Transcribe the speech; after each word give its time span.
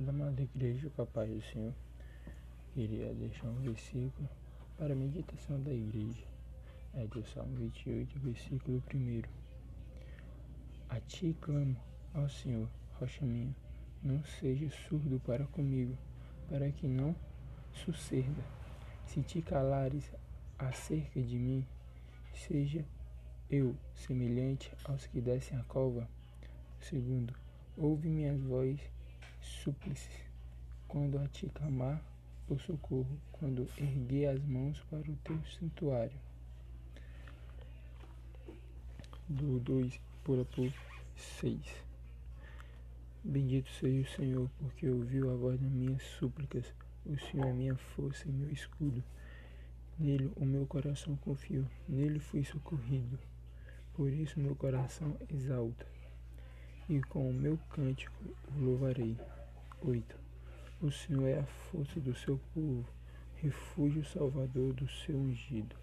da 0.00 0.10
amada 0.10 0.42
igreja, 0.42 0.90
com 0.90 1.02
a 1.02 1.06
paz 1.06 1.30
do 1.30 1.40
Senhor, 1.42 1.72
queria 2.72 3.14
deixar 3.14 3.46
um 3.46 3.60
versículo 3.60 4.28
para 4.76 4.92
a 4.92 4.96
meditação 4.96 5.60
da 5.62 5.72
igreja. 5.72 6.24
É 6.94 7.06
do 7.06 7.24
Salmo 7.24 7.54
28, 7.56 8.18
versículo 8.20 8.82
1. 8.92 9.22
A 10.88 11.00
ti 11.00 11.36
clamo, 11.40 11.76
ó 12.14 12.28
Senhor, 12.28 12.68
rocha 12.94 13.24
minha, 13.24 13.54
não 14.02 14.22
seja 14.24 14.68
surdo 14.88 15.20
para 15.20 15.44
comigo, 15.46 15.96
para 16.48 16.70
que 16.70 16.86
não 16.86 17.14
suceda. 17.72 18.42
Se 19.06 19.22
te 19.22 19.42
calares 19.42 20.10
acerca 20.58 21.20
de 21.20 21.38
mim, 21.38 21.66
seja 22.32 22.84
eu 23.50 23.76
semelhante 23.94 24.72
aos 24.84 25.06
que 25.06 25.20
descem 25.20 25.58
a 25.58 25.62
cova. 25.64 26.08
Segundo, 26.80 27.34
ouve 27.76 28.08
minhas 28.08 28.40
vozes 28.40 28.93
súplices, 29.44 30.24
quando 30.88 31.18
a 31.18 31.28
ti 31.28 31.48
clamar 31.48 32.02
por 32.46 32.60
socorro, 32.60 33.18
quando 33.32 33.68
erguer 33.78 34.28
as 34.28 34.44
mãos 34.44 34.80
para 34.90 35.10
o 35.10 35.16
teu 35.24 35.42
santuário. 35.58 36.18
Do 39.28 39.58
2 39.60 40.00
pula 40.22 40.44
por 40.44 40.72
6. 41.16 41.60
Bendito 43.22 43.70
seja 43.70 44.02
o 44.02 44.12
Senhor, 44.16 44.50
porque 44.58 44.88
ouviu 44.88 45.30
a 45.30 45.34
voz 45.34 45.58
das 45.58 45.70
minhas 45.70 46.02
súplicas. 46.02 46.74
O 47.06 47.18
Senhor 47.18 47.46
é 47.46 47.52
minha 47.52 47.76
força 47.76 48.28
e 48.28 48.32
meu 48.32 48.50
escudo. 48.50 49.02
Nele 49.98 50.30
o 50.36 50.44
meu 50.44 50.66
coração 50.66 51.16
confiou, 51.16 51.66
nele 51.88 52.18
fui 52.18 52.44
socorrido. 52.44 53.18
Por 53.94 54.12
isso 54.12 54.40
meu 54.40 54.56
coração 54.56 55.16
exalta 55.30 55.86
e 56.88 57.00
com 57.00 57.30
o 57.30 57.32
meu 57.32 57.58
cântico 57.70 58.24
o 58.54 58.64
louvarei. 58.64 59.16
8. 59.82 60.16
O 60.82 60.90
Senhor 60.90 61.26
é 61.26 61.38
a 61.38 61.46
força 61.46 61.98
do 62.00 62.14
seu 62.14 62.38
povo, 62.52 62.84
refúgio 63.36 64.04
salvador 64.04 64.72
do 64.74 64.88
seu 64.88 65.16
ungido. 65.16 65.76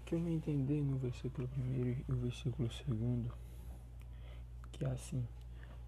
O 0.00 0.04
que 0.04 0.14
eu 0.14 0.20
não 0.20 0.30
entender 0.30 0.80
no 0.80 0.98
versículo 0.98 1.48
1 1.56 1.84
e 1.84 2.04
o 2.08 2.16
versículo 2.16 2.68
2, 2.68 3.32
que 4.72 4.84
é 4.84 4.88
assim, 4.88 5.26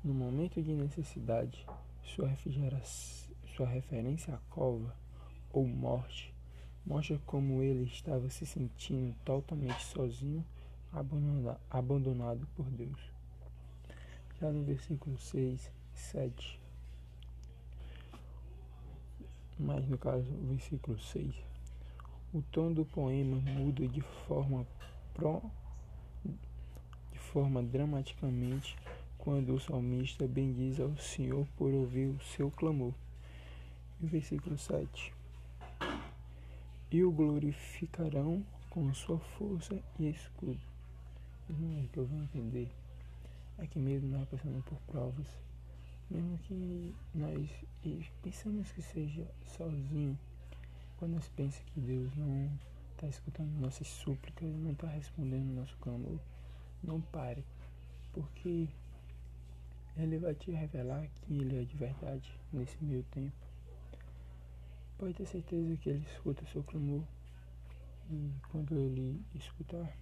no 0.03 0.15
momento 0.15 0.63
de 0.63 0.73
necessidade, 0.73 1.67
sua, 2.03 2.31
sua 3.57 3.67
referência 3.67 4.35
à 4.35 4.39
cova 4.51 4.95
ou 5.53 5.67
morte 5.67 6.33
mostra 6.85 7.19
como 7.27 7.63
ele 7.63 7.85
estava 7.85 8.29
se 8.29 8.45
sentindo 8.45 9.15
totalmente 9.25 9.85
sozinho 9.85 10.45
abandonado 10.93 12.47
por 12.55 12.67
Deus. 12.67 13.01
Já 14.41 14.51
no 14.51 14.63
versículo 14.63 15.19
6 15.19 15.73
e 15.95 15.99
7, 15.99 16.61
mas 19.59 19.87
no 19.89 19.97
caso, 19.97 20.27
o 20.29 20.47
versículo 20.49 20.99
6, 20.99 21.35
o 22.35 22.43
tom 22.51 22.73
do 22.73 22.85
poema 22.85 23.37
muda 23.37 23.87
de 23.87 24.01
forma 24.27 24.67
pro, 25.15 25.43
de 27.13 27.19
forma 27.19 27.63
dramaticamente 27.63 28.77
quando 29.19 29.55
o 29.55 29.61
salmista 29.61 30.27
bendiz 30.27 30.81
ao 30.81 30.97
Senhor 30.97 31.47
por 31.57 31.73
ouvir 31.73 32.09
o 32.09 32.21
seu 32.21 32.51
clamor. 32.51 32.93
E 34.01 34.07
o 34.07 34.09
versículo 34.09 34.59
7. 34.59 35.15
E 36.91 37.05
o 37.05 37.13
glorificarão 37.13 38.45
com 38.69 38.93
sua 38.93 39.19
força 39.19 39.79
e 39.99 40.09
escudo. 40.09 40.72
Irmão, 41.49 41.85
o 41.85 41.89
que 41.89 41.99
eu 41.99 42.07
vou 42.07 42.23
entender 42.23 42.71
é 43.59 43.67
que 43.67 43.79
mesmo 43.79 44.09
nós 44.09 44.29
passando 44.29 44.63
por 44.65 44.79
provas, 44.83 45.27
mesmo 46.11 46.39
que 46.39 46.95
nós 47.15 47.51
pensamos 48.23 48.71
que 48.73 48.83
seja 48.83 49.27
sozinho, 49.57 50.19
quando 50.99 51.15
nós 51.15 51.29
pensamos 51.29 51.71
que 51.73 51.81
Deus 51.81 52.15
não 52.17 52.51
está 52.95 53.09
escutando 53.09 53.51
nossas 53.61 53.89
súplicas, 53.89 54.49
não 54.49 54.73
está 54.73 54.87
respondendo 54.87 55.55
nosso 55.55 55.77
clamor, 55.79 56.19
não 56.83 57.01
pare, 57.01 57.45
porque 58.13 58.69
Ele 59.97 60.19
vai 60.19 60.35
te 60.35 60.51
revelar 60.53 61.09
que 61.23 61.35
Ele 61.35 61.63
é 61.63 61.65
de 61.65 61.77
verdade 61.77 62.33
nesse 62.53 62.77
meio 62.83 63.03
tempo. 63.11 63.33
Pode 64.99 65.15
ter 65.15 65.27
certeza 65.27 65.77
que 65.77 65.91
Ele 65.91 66.07
escuta 66.13 66.47
seu 66.47 66.63
clamor 66.63 67.03
e 68.11 68.31
quando 68.51 68.75
Ele 68.79 69.21
escutar, 69.35 69.97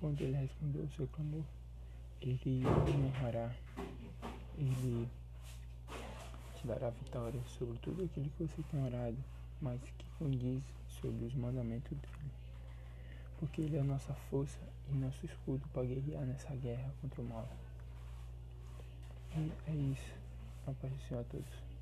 quando 0.00 0.20
ele 0.20 0.36
respondeu 0.36 0.82
o 0.82 0.90
seu 0.90 1.06
clamor, 1.08 1.44
ele 2.20 2.62
honrará, 2.66 3.54
ele 4.58 5.08
te 6.56 6.66
dará 6.66 6.90
vitória 6.90 7.40
sobre 7.46 7.78
tudo 7.78 8.04
aquilo 8.04 8.30
que 8.30 8.44
você 8.44 8.62
tem 8.70 8.84
orado, 8.84 9.16
mas 9.60 9.80
que 9.80 10.06
condiz 10.18 10.62
sobre 10.88 11.24
os 11.24 11.34
mandamentos 11.34 11.90
dele. 11.90 12.30
Porque 13.38 13.62
ele 13.62 13.76
é 13.76 13.80
a 13.80 13.84
nossa 13.84 14.14
força 14.30 14.58
e 14.90 14.94
nosso 14.94 15.26
escudo 15.26 15.66
para 15.72 15.84
guerrear 15.84 16.24
nessa 16.24 16.54
guerra 16.56 16.90
contra 17.00 17.20
o 17.20 17.24
mal. 17.24 17.48
E 19.36 19.52
é 19.66 19.74
isso. 19.74 20.14
A 20.66 20.72
paz 20.72 20.92
do 20.92 21.00
Senhor 21.06 21.20
a 21.20 21.24
todos. 21.24 21.75